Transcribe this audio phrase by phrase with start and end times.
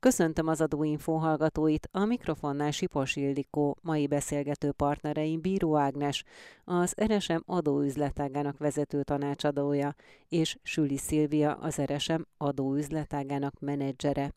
[0.00, 6.24] Köszöntöm az adóinfó hallgatóit, a mikrofonnál Sipos Ildikó, mai beszélgető partnereim Bíró Ágnes,
[6.64, 9.94] az RSM adóüzletágának vezető tanácsadója,
[10.28, 14.32] és Süli Szilvia, az RSM adóüzletágának menedzsere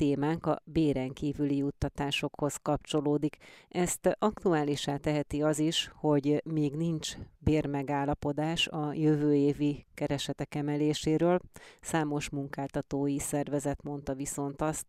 [0.00, 3.36] témánk a béren kívüli juttatásokhoz kapcsolódik.
[3.68, 11.40] Ezt aktuálisá teheti az is, hogy még nincs bérmegállapodás a jövő évi keresetek emeléséről.
[11.80, 14.86] Számos munkáltatói szervezet mondta viszont azt,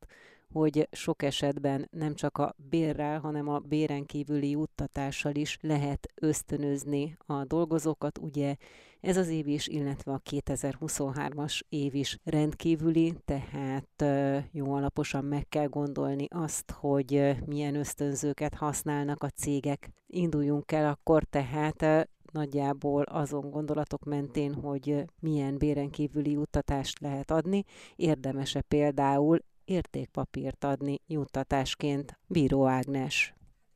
[0.52, 7.18] hogy sok esetben nem csak a bérrel, hanem a béren kívüli juttatással is lehet ösztönözni
[7.26, 8.18] a dolgozókat.
[8.18, 8.56] Ugye
[9.02, 14.04] ez az év is, illetve a 2023-as év is rendkívüli, tehát
[14.52, 19.90] jó alaposan meg kell gondolni azt, hogy milyen ösztönzőket használnak a cégek.
[20.08, 27.64] Induljunk el akkor tehát nagyjából azon gondolatok mentén, hogy milyen béren kívüli juttatást lehet adni.
[27.96, 32.20] Érdemese például értékpapírt adni juttatásként.
[32.28, 33.34] Bíró Ágnes.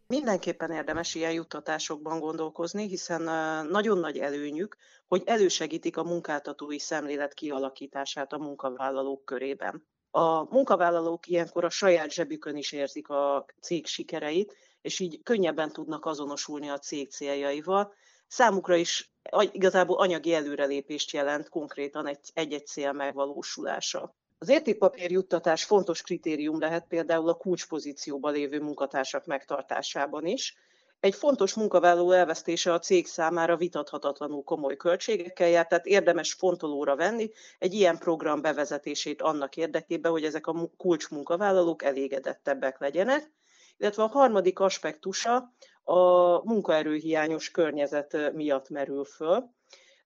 [0.07, 3.21] Mindenképpen érdemes ilyen juttatásokban gondolkozni, hiszen
[3.68, 9.87] nagyon nagy előnyük, hogy elősegítik a munkáltatói szemlélet kialakítását a munkavállalók körében.
[10.12, 16.05] A munkavállalók ilyenkor a saját zsebükön is érzik a cég sikereit, és így könnyebben tudnak
[16.05, 17.93] azonosulni a cég céljaival.
[18.27, 19.13] Számukra is
[19.52, 24.15] igazából anyagi előrelépést jelent konkrétan egy-egy cél megvalósulása.
[24.46, 30.55] Az értékpapír juttatás fontos kritérium lehet például a kulcspozícióban lévő munkatársak megtartásában is.
[30.99, 37.32] Egy fontos munkavállaló elvesztése a cég számára vitathatatlanul komoly költségekkel jár, tehát érdemes fontolóra venni
[37.60, 43.32] egy ilyen program bevezetését annak érdekében, hogy ezek a kulcsmunkavállalók elégedettebbek legyenek.
[43.77, 45.99] Illetve a harmadik aspektusa a
[46.43, 49.54] munkaerőhiányos környezet miatt merül föl.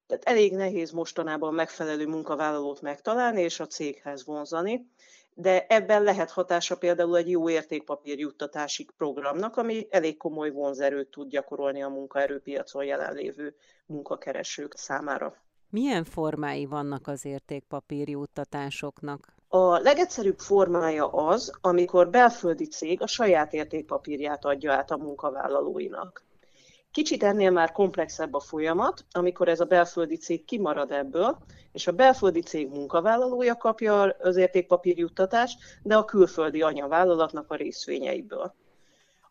[0.10, 4.90] Tehát elég nehéz mostanában megfelelő munkavállalót megtalálni és a céghez vonzani,
[5.34, 11.30] de ebben lehet hatása például egy jó értékpapír juttatási programnak, ami elég komoly vonzerőt tud
[11.30, 15.36] gyakorolni a munkaerőpiacon jelenlévő munkakeresők számára.
[15.70, 19.34] Milyen formái vannak az értékpapír juttatásoknak?
[19.48, 26.24] A legegyszerűbb formája az, amikor belföldi cég a saját értékpapírját adja át a munkavállalóinak.
[26.92, 31.38] Kicsit ennél már komplexebb a folyamat, amikor ez a belföldi cég kimarad ebből,
[31.72, 38.56] és a belföldi cég munkavállalója kapja az értékpapírjuttatást, de a külföldi anyavállalatnak a részvényeiből.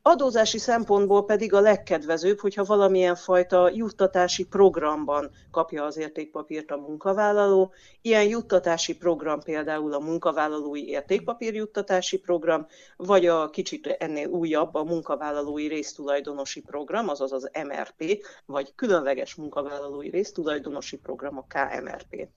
[0.09, 7.73] Adózási szempontból pedig a legkedvezőbb, hogyha valamilyen fajta juttatási programban kapja az értékpapírt a munkavállaló.
[8.03, 15.67] Ilyen juttatási program például a munkavállalói értékpapírjuttatási program, vagy a kicsit ennél újabb a munkavállalói
[15.67, 22.29] résztulajdonosi program, azaz az MRP, vagy különleges munkavállalói résztulajdonosi program, a KMRP.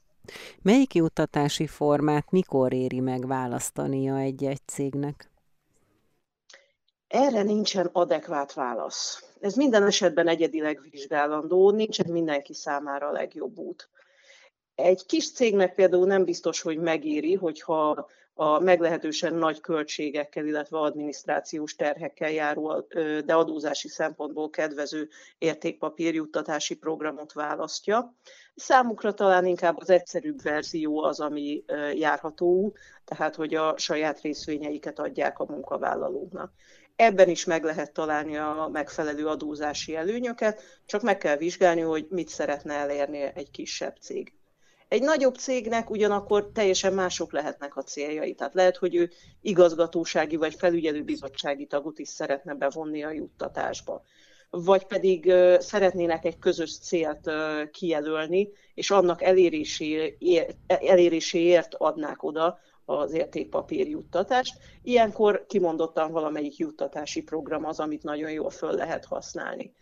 [0.61, 5.30] Melyik juttatási formát mikor éri meg választania egy-egy cégnek?
[7.11, 9.23] Erre nincsen adekvát válasz.
[9.39, 13.89] Ez minden esetben egyedileg vizsgálandó, nincsen mindenki számára a legjobb út.
[14.75, 21.75] Egy kis cégnek például nem biztos, hogy megéri, hogyha a meglehetősen nagy költségekkel, illetve adminisztrációs
[21.75, 22.85] terhekkel járó,
[23.25, 28.15] de adózási szempontból kedvező értékpapírjuttatási programot választja.
[28.55, 31.63] Számukra talán inkább az egyszerűbb verzió az, ami
[31.93, 36.53] járható, tehát hogy a saját részvényeiket adják a munkavállalóknak.
[36.95, 42.29] Ebben is meg lehet találni a megfelelő adózási előnyöket, csak meg kell vizsgálni, hogy mit
[42.29, 44.33] szeretne elérni egy kisebb cég.
[44.87, 48.33] Egy nagyobb cégnek ugyanakkor teljesen mások lehetnek a céljai.
[48.33, 49.09] Tehát lehet, hogy ő
[49.41, 54.03] igazgatósági vagy felügyelőbizottsági tagot is szeretne bevonni a juttatásba.
[54.49, 57.31] Vagy pedig szeretnének egy közös célt
[57.71, 59.21] kijelölni, és annak
[60.67, 62.59] eléréséért adnák oda
[62.97, 64.57] az értékpapír juttatást.
[64.83, 69.73] Ilyenkor kimondottan valamelyik juttatási program az, amit nagyon jól föl lehet használni.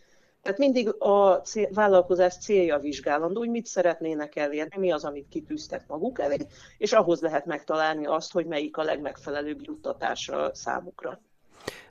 [0.42, 5.86] Tehát mindig a cél, vállalkozás célja vizsgálandó, hogy mit szeretnének elérni, mi az, amit kitűztek
[5.86, 6.36] maguk elé,
[6.78, 11.20] és ahhoz lehet megtalálni azt, hogy melyik a legmegfelelőbb juttatásra számukra.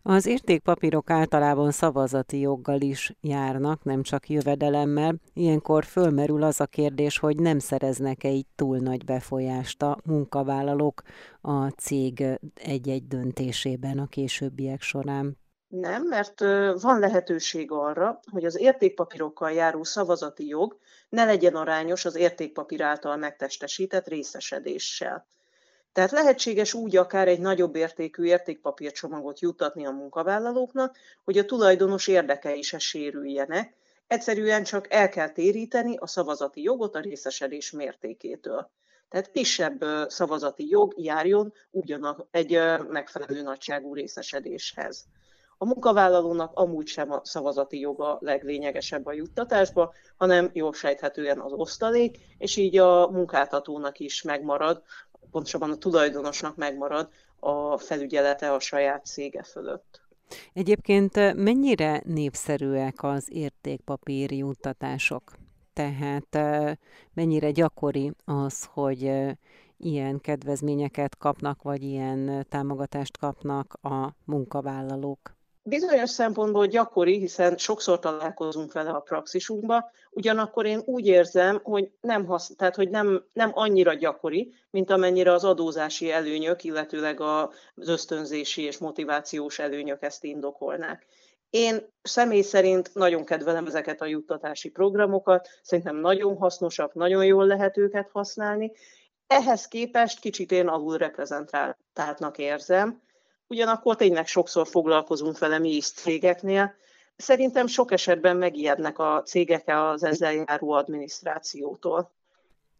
[0.02, 5.16] Az értékpapírok általában szavazati joggal is járnak, nem csak jövedelemmel.
[5.34, 11.02] Ilyenkor fölmerül az a kérdés, hogy nem szereznek-e így túl nagy befolyást a munkavállalók
[11.42, 12.24] a cég
[12.54, 15.38] egy-egy döntésében a későbbiek során.
[15.68, 16.40] Nem, mert
[16.82, 20.78] van lehetőség arra, hogy az értékpapírokkal járó szavazati jog
[21.10, 25.28] ne legyen arányos az értékpapír által megtestesített részesedéssel.
[25.94, 32.62] Tehát lehetséges úgy akár egy nagyobb értékű értékpapírcsomagot juttatni a munkavállalóknak, hogy a tulajdonos érdekei
[32.62, 33.76] se sérüljenek,
[34.08, 38.70] egyszerűen csak el kell téríteni a szavazati jogot a részesedés mértékétől.
[39.10, 42.60] Tehát kisebb szavazati jog járjon ugyanak egy
[42.90, 45.06] megfelelő nagyságú részesedéshez.
[45.58, 52.18] A munkavállalónak amúgy sem a szavazati joga leglényegesebb a juttatásba, hanem jól sejthetően az osztalék,
[52.38, 54.84] és így a munkáltatónak is megmarad,
[55.32, 57.10] pontosabban a tulajdonosnak megmarad
[57.40, 60.02] a felügyelete a saját cége fölött.
[60.54, 65.38] Egyébként mennyire népszerűek az értékpapír juttatások?
[65.74, 66.38] Tehát
[67.14, 69.12] mennyire gyakori az, hogy
[69.78, 75.38] ilyen kedvezményeket kapnak, vagy ilyen támogatást kapnak a munkavállalók?
[75.70, 82.26] Bizonyos szempontból gyakori, hiszen sokszor találkozunk vele a praxisunkba, ugyanakkor én úgy érzem, hogy nem,
[82.26, 88.62] hasz, tehát, hogy nem, nem annyira gyakori, mint amennyire az adózási előnyök, illetőleg az ösztönzési
[88.62, 91.06] és motivációs előnyök ezt indokolnák.
[91.50, 97.78] Én személy szerint nagyon kedvelem ezeket a juttatási programokat, szerintem nagyon hasznosak, nagyon jól lehet
[97.78, 98.72] őket használni.
[99.28, 100.98] Ehhez képest kicsit én alul
[102.38, 103.02] érzem,
[103.50, 106.74] ugyanakkor tényleg sokszor foglalkozunk vele mi is cégeknél.
[107.16, 112.12] Szerintem sok esetben megijednek a cégek az ezzel járó adminisztrációtól.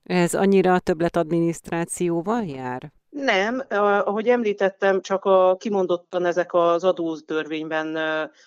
[0.04, 2.92] Ez annyira többletadminisztrációval jár?
[3.10, 7.98] Nem, ahogy említettem, csak a kimondottan ezek az adótörvényben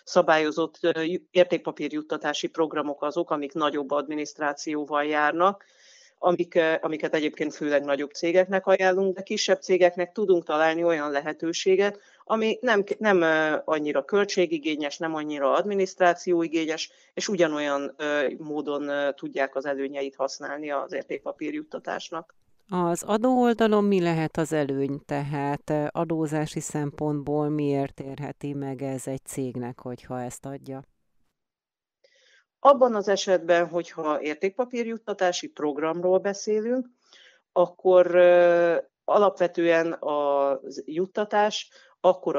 [0.05, 0.79] szabályozott
[1.31, 5.65] értékpapírjuttatási programok azok, amik nagyobb adminisztrációval járnak,
[6.25, 12.59] amik, amiket egyébként főleg nagyobb cégeknek ajánlunk, de kisebb cégeknek tudunk találni olyan lehetőséget, ami
[12.61, 13.23] nem, nem
[13.65, 17.97] annyira költségigényes, nem annyira adminisztrációigényes, és ugyanolyan
[18.39, 22.35] módon tudják az előnyeit használni az értékpapírjuttatásnak.
[22.69, 29.25] Az adó oldalon mi lehet az előny, tehát adózási szempontból miért érheti meg ez egy
[29.25, 30.83] cégnek, hogyha ezt adja?
[32.65, 36.87] Abban az esetben, hogyha értékpapírjuttatási programról beszélünk,
[37.53, 38.17] akkor
[39.05, 41.71] alapvetően a juttatás
[42.01, 42.37] akkor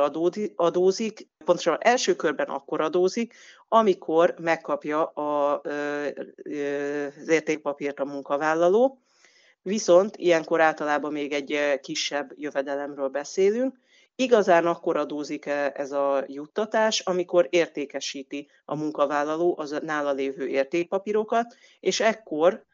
[0.55, 3.33] adózik, pontosan első körben akkor adózik,
[3.67, 9.01] amikor megkapja a, az értékpapírt a munkavállaló,
[9.61, 13.77] viszont ilyenkor általában még egy kisebb jövedelemről beszélünk,
[14.15, 21.99] Igazán akkor adózik ez a juttatás, amikor értékesíti a munkavállaló az nála lévő értékpapírokat, és
[21.99, 22.65] ekkor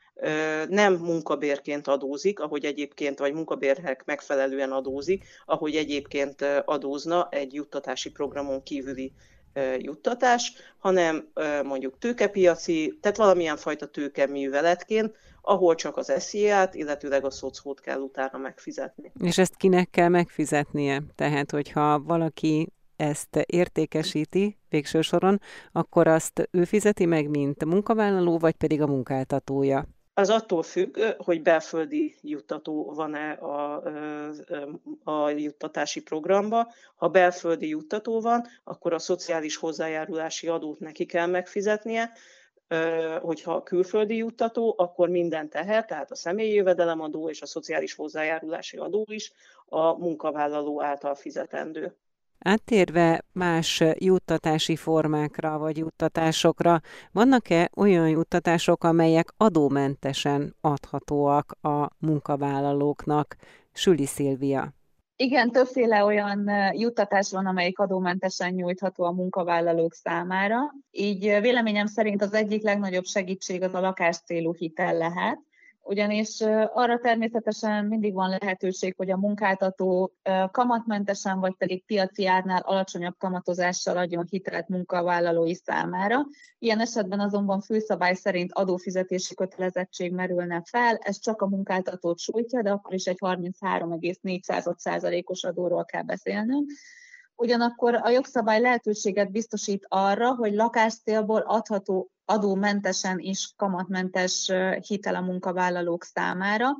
[0.67, 8.63] nem munkabérként adózik, ahogy egyébként, vagy munkabérhek megfelelően adózik, ahogy egyébként adózna egy juttatási programon
[8.63, 9.13] kívüli
[9.77, 11.31] juttatás, hanem
[11.63, 18.37] mondjuk tőkepiaci, tehát valamilyen fajta tőkeműveletként, ahol csak az SZIA-t, illetőleg a szocót kell utána
[18.37, 19.11] megfizetni.
[19.23, 21.03] És ezt kinek kell megfizetnie?
[21.15, 25.41] Tehát, hogyha valaki ezt értékesíti végső soron,
[25.71, 29.87] akkor azt ő fizeti meg, mint munkavállaló, vagy pedig a munkáltatója?
[30.19, 33.83] Az attól függ, hogy belföldi juttató van-e a,
[35.03, 36.71] a juttatási programba.
[36.95, 42.11] Ha belföldi juttató van, akkor a szociális hozzájárulási adót neki kell megfizetnie,
[43.21, 49.05] hogyha külföldi juttató, akkor minden teher, tehát a személyi jövedelemadó és a szociális hozzájárulási adó
[49.09, 49.31] is
[49.65, 51.95] a munkavállaló által fizetendő.
[52.39, 56.81] Áttérve más juttatási formákra vagy juttatásokra,
[57.11, 63.35] vannak-e olyan juttatások, amelyek adómentesen adhatóak a munkavállalóknak?
[63.73, 64.73] Süli Szilvia.
[65.15, 70.57] Igen, többféle olyan juttatás van, amelyik adómentesen nyújtható a munkavállalók számára.
[70.91, 75.39] Így véleményem szerint az egyik legnagyobb segítség az a lakáscélú hitel lehet,
[75.89, 76.41] ugyanis
[76.73, 80.13] arra természetesen mindig van lehetőség, hogy a munkáltató
[80.51, 86.25] kamatmentesen vagy pedig piaci árnál alacsonyabb kamatozással adjon hitelt munkavállalói számára.
[86.59, 92.71] Ilyen esetben azonban főszabály szerint adófizetési kötelezettség merülne fel, ez csak a munkáltatót sújtja, de
[92.71, 96.71] akkor is egy 33,4%-os adóról kell beszélnünk.
[97.39, 104.51] Ugyanakkor a jogszabály lehetőséget biztosít arra, hogy lakáscélból adható adómentesen is kamatmentes
[104.87, 106.77] hitel a munkavállalók számára.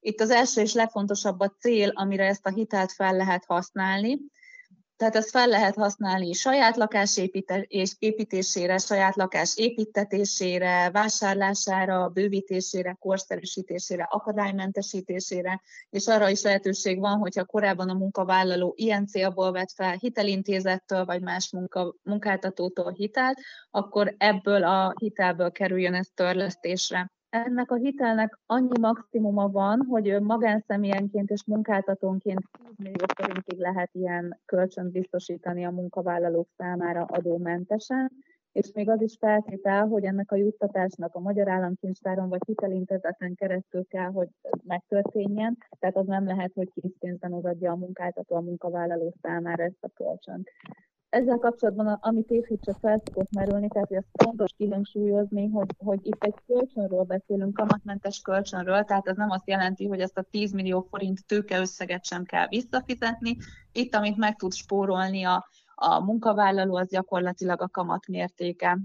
[0.00, 4.18] Itt az első és legfontosabb a cél, amire ezt a hitelt fel lehet használni.
[5.00, 7.20] Tehát ezt fel lehet használni saját lakás
[7.98, 17.88] építésére, saját lakás építetésére, vásárlására, bővítésére, korszerűsítésére, akadálymentesítésére, és arra is lehetőség van, hogyha korábban
[17.88, 23.38] a munkavállaló ilyen célból vett fel hitelintézettől vagy más munka, munkáltatótól hitelt,
[23.70, 27.10] akkor ebből a hitelből kerüljön ez törlesztésre.
[27.30, 34.40] Ennek a hitelnek annyi maximuma van, hogy magánszemélyenként és munkáltatónként 10 millió forintig lehet ilyen
[34.44, 38.12] kölcsön biztosítani a munkavállalók számára adómentesen,
[38.52, 43.86] és még az is feltétel, hogy ennek a juttatásnak a Magyar Államkincstáron vagy hitelintézeten keresztül
[43.86, 44.28] kell, hogy
[44.66, 49.88] megtörténjen, tehát az nem lehet, hogy készpénzben odaadja a munkáltató a munkavállaló számára ezt a
[49.88, 50.48] kölcsönt.
[51.10, 55.98] Ezzel kapcsolatban, amit Éfit csak fel szokott merülni, tehát hogy ezt fontos kihangsúlyozni, hogy, hogy
[56.02, 60.52] itt egy kölcsönről beszélünk, kamatmentes kölcsönről, tehát ez nem azt jelenti, hogy ezt a 10
[60.52, 63.36] millió forint tőkeösszeget sem kell visszafizetni.
[63.72, 68.78] Itt, amit meg tud spórolni a, a munkavállaló, az gyakorlatilag a kamat mértéke.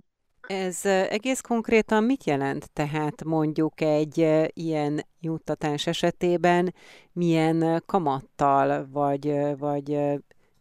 [0.47, 2.71] Ez egész konkrétan mit jelent?
[2.73, 4.17] Tehát mondjuk egy
[4.53, 6.73] ilyen juttatás esetében
[7.11, 9.97] milyen kamattal, vagy, vagy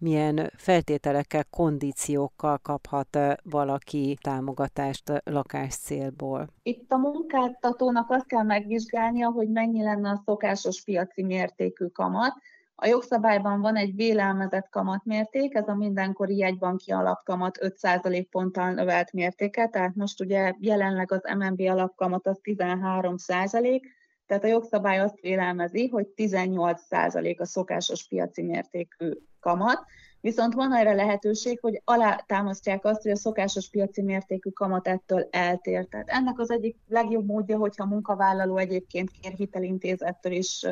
[0.04, 6.48] milyen feltételekkel, kondíciókkal kaphat valaki támogatást lakás célból?
[6.62, 12.32] Itt a munkáltatónak azt kell megvizsgálnia, hogy mennyi lenne a szokásos piaci mértékű kamat,
[12.76, 19.68] a jogszabályban van egy vélelmezett kamatmérték, ez a mindenkori jegybanki alapkamat 5% ponttal növelt mértéke,
[19.68, 23.80] tehát most ugye jelenleg az MNB alapkamat az 13%,
[24.26, 29.84] tehát a jogszabály azt vélelmezi, hogy 18% a szokásos piaci mértékű kamat,
[30.20, 35.86] viszont van erre lehetőség, hogy alátámasztják azt, hogy a szokásos piaci mértékű kamat ettől eltér.
[35.86, 40.66] Tehát ennek az egyik legjobb módja, hogyha a munkavállaló egyébként kér hitelintézettől is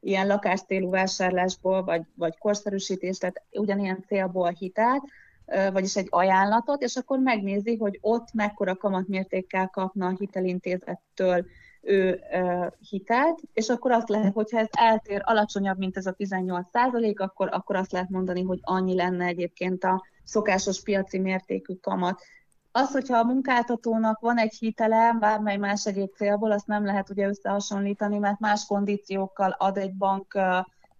[0.00, 5.02] ilyen lakáscélú vásárlásból, vagy, vagy korszerűsítés, tehát ugyanilyen célból hitelt,
[5.72, 11.46] vagyis egy ajánlatot, és akkor megnézi, hogy ott mekkora kamatmértékkel kapna a hitelintézettől
[11.82, 12.20] ő
[12.88, 17.48] hitelt, és akkor azt lehet, hogyha ez eltér alacsonyabb, mint ez a 18 százalék, akkor,
[17.52, 22.22] akkor azt lehet mondani, hogy annyi lenne egyébként a szokásos piaci mértékű kamat.
[22.72, 27.26] Az, hogyha a munkáltatónak van egy hitele, bármely más egyéb célból, azt nem lehet ugye
[27.26, 30.38] összehasonlítani, mert más kondíciókkal ad egy bank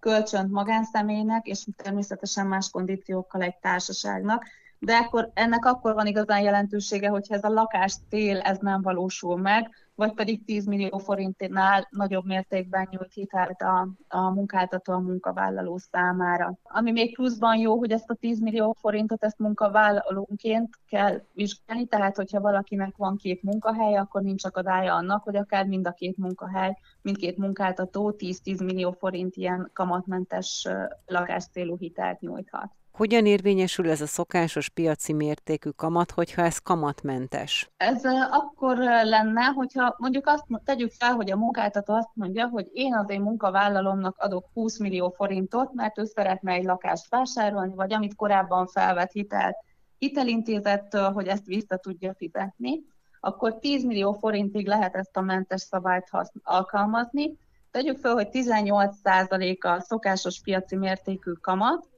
[0.01, 4.45] kölcsönt magánszemélynek, és természetesen más kondíciókkal egy társaságnak
[4.85, 9.37] de akkor, ennek akkor van igazán jelentősége, hogyha ez a lakás tél ez nem valósul
[9.37, 15.79] meg, vagy pedig 10 millió forintnál nagyobb mértékben nyújt hitelt a, a munkáltató a munkavállaló
[15.79, 16.59] számára.
[16.63, 22.17] Ami még pluszban jó, hogy ezt a 10 millió forintot ezt munkavállalónként kell vizsgálni, tehát
[22.17, 26.77] hogyha valakinek van két munkahely, akkor nincs akadálya annak, hogy akár mind a két munkahely,
[27.03, 30.69] mindkét munkáltató 10-10 millió forint ilyen kamatmentes
[31.07, 32.73] lakáscélú hitelt nyújthat.
[32.93, 37.71] Hogyan érvényesül ez a szokásos piaci mértékű kamat, hogyha ez kamatmentes?
[37.77, 42.95] Ez akkor lenne, hogyha mondjuk azt tegyük fel, hogy a munkáltató azt mondja, hogy én
[42.95, 48.15] az én munkavállalomnak adok 20 millió forintot, mert ő szeretne egy lakást vásárolni, vagy amit
[48.15, 49.57] korábban felvett hitelt
[49.99, 52.83] hitelintézettől, hogy ezt vissza tudja fizetni,
[53.21, 56.11] akkor 10 millió forintig lehet ezt a mentes szabályt
[56.43, 57.37] alkalmazni.
[57.71, 61.89] Tegyük fel, hogy 18% a szokásos piaci mértékű kamat,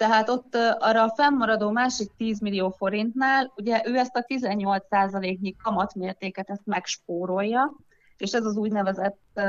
[0.00, 6.50] tehát ott arra a fennmaradó másik 10 millió forintnál, ugye ő ezt a 18%-nyi kamatmértéket
[6.50, 7.76] ezt megspórolja,
[8.16, 9.40] és ez az úgynevezett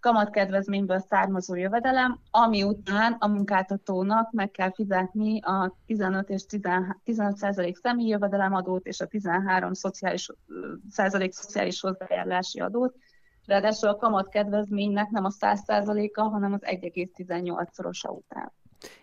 [0.00, 6.44] kamatkedvezményből származó jövedelem, ami után a munkáltatónak meg kell fizetni a 15 és
[7.04, 10.28] 15 százalék személyi jövedelemadót és a 13 szociális,
[10.90, 12.94] százalék szociális hozzájárulási adót.
[13.46, 18.52] Ráadásul a kamatkedvezménynek nem a 100 százaléka, hanem az 1,18-szorosa után.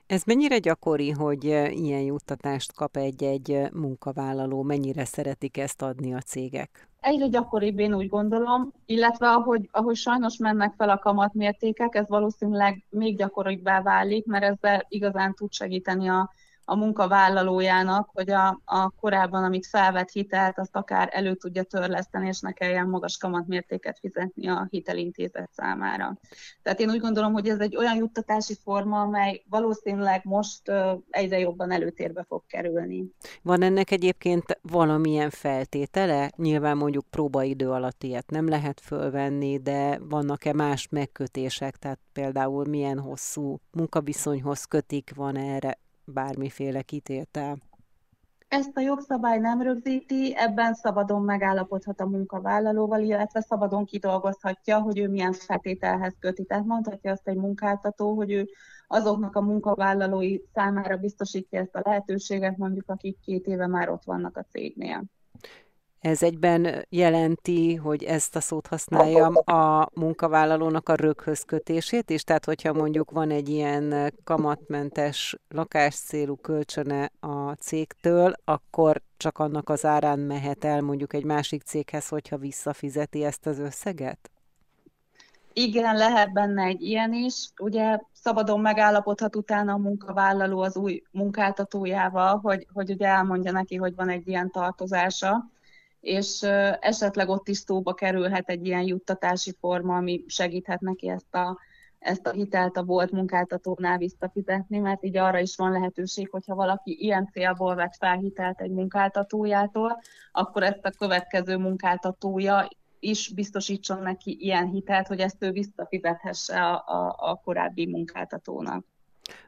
[0.08, 4.62] Ez mennyire gyakori, hogy ilyen juttatást kap egy-egy munkavállaló?
[4.62, 6.88] Mennyire szeretik ezt adni a cégek?
[7.00, 12.84] Egyre gyakoribb én úgy gondolom, illetve ahogy, ahogy sajnos mennek fel a kamatmértékek, ez valószínűleg
[12.90, 16.32] még gyakoribbá válik, mert ezzel igazán tud segíteni a,
[16.66, 22.40] a munkavállalójának, hogy a, a korábban, amit felvett hitelt, azt akár elő tudja törleszteni, és
[22.40, 26.18] ne kelljen magas kamatmértéket fizetni a hitelintézet számára.
[26.62, 30.72] Tehát én úgy gondolom, hogy ez egy olyan juttatási forma, amely valószínűleg most
[31.10, 33.06] egyre jobban előtérbe fog kerülni.
[33.42, 36.32] Van ennek egyébként valamilyen feltétele?
[36.36, 43.00] Nyilván mondjuk próbaidő alatt ilyet nem lehet fölvenni, de vannak-e más megkötések, tehát például milyen
[43.00, 47.58] hosszú munkaviszonyhoz kötik, van erre bármiféle kitétel.
[48.48, 55.10] Ezt a jogszabály nem rögzíti, ebben szabadon megállapodhat a munkavállalóval, illetve szabadon kidolgozhatja, hogy ő
[55.10, 56.44] milyen feltételhez köti.
[56.44, 58.50] Tehát mondhatja azt egy munkáltató, hogy ő
[58.88, 64.38] azoknak a munkavállalói számára biztosítja ezt a lehetőséget, mondjuk akik két éve már ott vannak
[64.38, 65.04] a cégnél.
[66.04, 72.46] Ez egyben jelenti, hogy ezt a szót használjam, a munkavállalónak a röghöz kötését is, tehát
[72.46, 80.20] hogyha mondjuk van egy ilyen kamatmentes lakáscélú kölcsöne a cégtől, akkor csak annak az árán
[80.20, 84.32] mehet el mondjuk egy másik céghez, hogyha visszafizeti ezt az összeget?
[85.54, 87.50] Igen, lehet benne egy ilyen is.
[87.60, 93.96] Ugye szabadon megállapodhat utána a munkavállaló az új munkáltatójával, hogy, hogy ugye elmondja neki, hogy
[93.96, 95.52] van egy ilyen tartozása,
[96.04, 96.42] és
[96.80, 101.60] esetleg ott is szóba kerülhet egy ilyen juttatási forma, ami segíthet neki ezt a,
[102.00, 106.98] ezt a hitelt a volt munkáltatónál visszafizetni, mert így arra is van lehetőség, hogyha valaki
[107.00, 112.68] ilyen célból vett fel hitelt egy munkáltatójától, akkor ezt a következő munkáltatója
[113.00, 118.86] is biztosítson neki ilyen hitelt, hogy ezt ő visszafizethesse a, a, a korábbi munkáltatónak.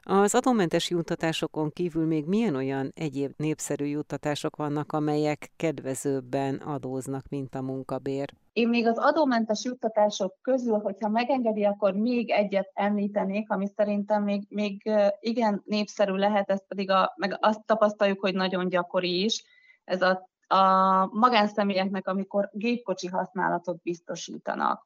[0.02, 7.54] Az adómentes juttatásokon kívül még milyen olyan egyéb népszerű juttatások vannak, amelyek kedvezőbben adóznak, mint
[7.54, 8.32] a munkabér?
[8.52, 14.46] Én még az adómentes juttatások közül, hogyha megengedi, akkor még egyet említenék, ami szerintem még,
[14.48, 14.90] még
[15.20, 19.44] igen népszerű lehet, ez pedig a, meg azt tapasztaljuk, hogy nagyon gyakori is,
[19.84, 20.64] ez a, a
[21.12, 24.84] magánszemélyeknek, amikor gépkocsi használatot biztosítanak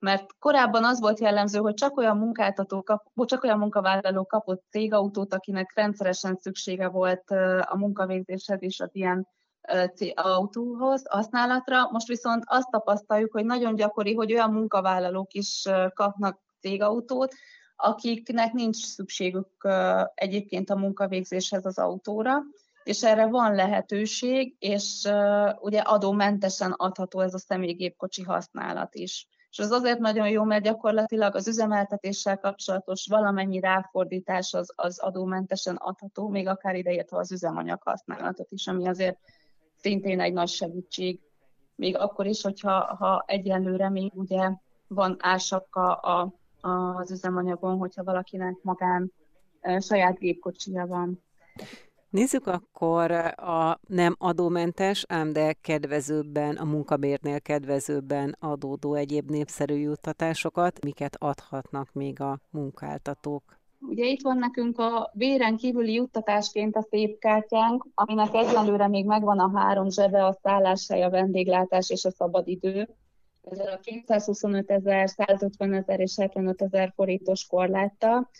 [0.00, 5.34] mert korábban az volt jellemző, hogy csak olyan munkáltató, kap, csak olyan munkavállaló kapott cégautót,
[5.34, 7.30] akinek rendszeresen szüksége volt
[7.60, 9.28] a munkavégzéshez és az ilyen
[10.14, 11.88] autóhoz, használatra.
[11.90, 17.34] Most viszont azt tapasztaljuk, hogy nagyon gyakori, hogy olyan munkavállalók is kapnak cégautót,
[17.76, 19.68] akiknek nincs szükségük
[20.14, 22.42] egyébként a munkavégzéshez az autóra,
[22.82, 25.08] és erre van lehetőség, és
[25.60, 31.34] ugye adómentesen adható ez a személygépkocsi használat is és az azért nagyon jó, mert gyakorlatilag
[31.34, 38.50] az üzemeltetéssel kapcsolatos valamennyi ráfordítás az, az adómentesen adható, még akár ideértve az üzemanyag használatot
[38.50, 39.18] is, ami azért
[39.76, 41.20] szintén egy nagy segítség,
[41.74, 44.50] még akkor is, hogyha ha egyenlőre még ugye
[44.86, 49.12] van ársapka a, az üzemanyagon, hogyha valakinek magán
[49.78, 51.22] saját gépkocsija van.
[52.10, 60.84] Nézzük akkor a nem adómentes, ám de kedvezőbben, a munkabérnél kedvezőbben adódó egyéb népszerű juttatásokat,
[60.84, 63.58] miket adhatnak még a munkáltatók.
[63.80, 69.38] Ugye itt van nekünk a béren kívüli juttatásként a szép kártyánk, aminek egyelőre még megvan
[69.38, 72.88] a három zsebe, a szálláshely, a vendéglátás és a szabadidő.
[73.42, 78.30] Ez a 225 ezer, 150 ezer és 75 ezer forintos korláttal.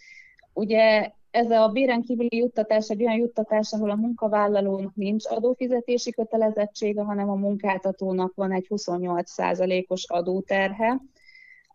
[0.53, 7.03] Ugye ez a béren kívüli juttatás egy olyan juttatás, ahol a munkavállalónak nincs adófizetési kötelezettsége,
[7.03, 11.01] hanem a munkáltatónak van egy 28%-os adóterhe.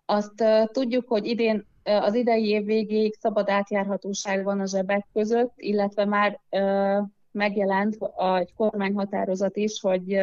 [0.05, 6.05] Azt tudjuk, hogy idén az idei év végéig szabad átjárhatóság van a zsebek között, illetve
[6.05, 6.39] már
[7.31, 7.97] megjelent
[8.39, 10.19] egy kormányhatározat is, hogy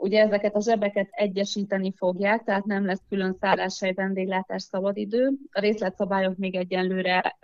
[0.00, 5.30] Ugye ezeket a zsebeket egyesíteni fogják, tehát nem lesz külön szálláshely, vendéglátás, szabadidő.
[5.50, 7.36] A részletszabályok még egyenlőre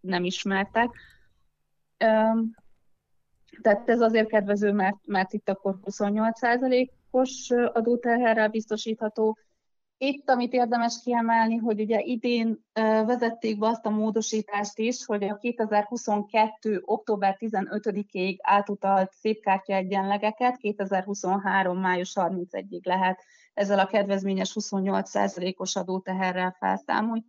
[0.00, 0.90] nem ismertek.
[3.62, 9.38] Tehát ez azért kedvező, mert, mert itt akkor 28%-os adóterherrel biztosítható,
[9.98, 12.64] itt, amit érdemes kiemelni, hogy ugye idén
[13.06, 16.82] vezették be azt a módosítást is, hogy a 2022.
[16.84, 21.78] október 15-ig átutalt szépkártya egyenlegeket 2023.
[21.78, 23.22] május 31-ig lehet
[23.54, 27.24] ezzel a kedvezményes 28%-os adóteherrel felszámolni,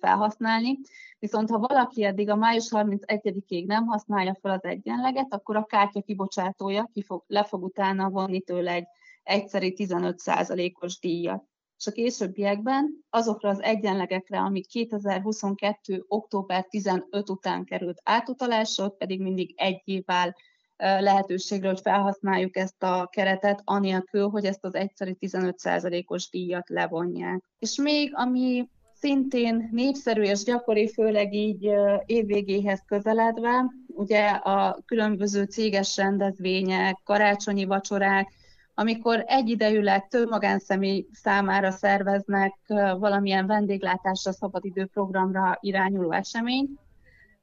[0.00, 0.78] felhasználni.
[1.18, 6.00] Viszont ha valaki eddig a május 31-ig nem használja fel az egyenleget, akkor a kártya
[6.00, 8.86] kibocsátója ki fog, le fog utána vonni tőle egy
[9.22, 11.49] egyszeri 15%-os díjat
[11.80, 16.04] és a későbbiekben azokra az egyenlegekre, amik 2022.
[16.08, 20.36] október 15 után került átutalásra, pedig mindig egy évvel
[20.76, 27.42] lehetőségre, hogy felhasználjuk ezt a keretet, anélkül, hogy ezt az egyszerű 15%-os díjat levonják.
[27.58, 31.70] És még ami szintén népszerű és gyakori, főleg így
[32.06, 38.32] évvégéhez közeledve, ugye a különböző céges rendezvények, karácsonyi vacsorák,
[38.80, 42.54] amikor egyidejűleg több magánszemély számára szerveznek
[42.98, 46.80] valamilyen vendéglátásra, szabadidő programra irányuló eseményt,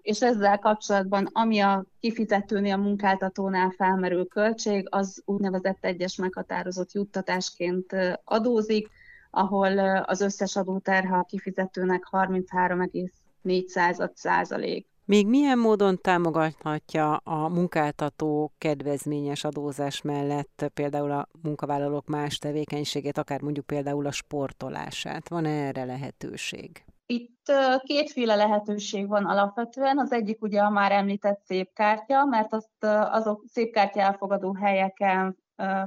[0.01, 7.95] és ezzel kapcsolatban, ami a kifizetőnél, a munkáltatónál felmerül költség, az úgynevezett egyes meghatározott juttatásként
[8.23, 8.87] adózik,
[9.31, 14.87] ahol az összes adóterhe a kifizetőnek 33,4 százalék.
[15.07, 23.41] Még milyen módon támogathatja a munkáltató kedvezményes adózás mellett például a munkavállalók más tevékenységét, akár
[23.41, 25.29] mondjuk például a sportolását?
[25.29, 26.83] Van erre lehetőség?
[27.05, 27.51] Itt
[27.83, 29.97] kétféle lehetőség van alapvetően.
[29.97, 35.37] Az egyik ugye a már említett szépkártya, mert azt azok szépkártya elfogadó helyeken,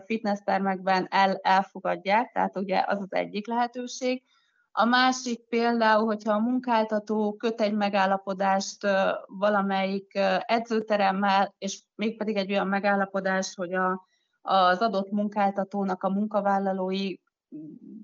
[0.05, 4.23] fitnesstermekben el, elfogadják, tehát ugye az az egyik lehetőség.
[4.73, 8.87] A másik például, hogyha a munkáltató köt egy megállapodást
[9.27, 14.07] valamelyik edzőteremmel, és mégpedig egy olyan megállapodást, hogy a,
[14.43, 17.15] az adott munkáltatónak a munkavállalói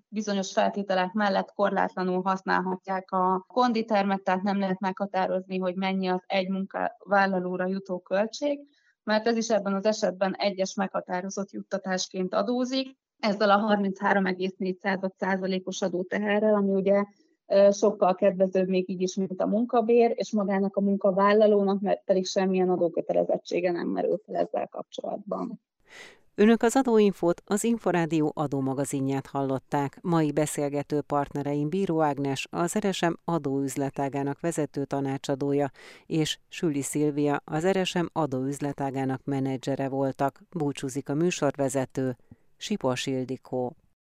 [0.09, 6.49] bizonyos feltételek mellett korlátlanul használhatják a konditermet, tehát nem lehet meghatározni, hogy mennyi az egy
[6.49, 8.61] munkavállalóra jutó költség,
[9.03, 16.73] mert ez is ebben az esetben egyes meghatározott juttatásként adózik, ezzel a 33,4%-os adóteherrel, ami
[16.73, 17.05] ugye
[17.71, 22.71] sokkal kedvezőbb még így is, mint a munkabér, és magának a munkavállalónak, mert pedig semmilyen
[22.71, 25.61] adókötelezettsége nem merül fel ezzel kapcsolatban.
[26.39, 29.99] Önök az Adóinfót, az Inforádió adómagazinját hallották.
[30.03, 35.71] Mai beszélgető partnereim Bíró Ágnes, az Eresem adóüzletágának vezető tanácsadója,
[36.07, 40.41] és Süli Szilvia, az Eresem adóüzletágának menedzsere voltak.
[40.51, 42.17] Búcsúzik a műsorvezető,
[42.59, 43.77] Sipos Ildikó.